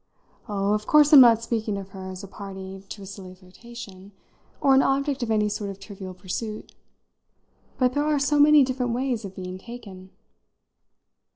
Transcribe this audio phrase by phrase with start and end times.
[0.49, 4.13] "Oh, of course I'm not speaking of her as a party to a silly flirtation,
[4.59, 6.73] or an object of any sort of trivial pursuit.
[7.77, 10.09] But there are so many different ways of being taken."